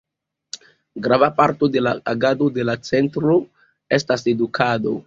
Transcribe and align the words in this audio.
Grava 1.07 1.29
parto 1.41 1.69
de 1.75 1.85
la 1.89 1.93
agado 2.15 2.49
de 2.57 2.67
la 2.71 2.77
Centro 2.91 3.41
estas 4.01 4.31
edukado. 4.37 4.99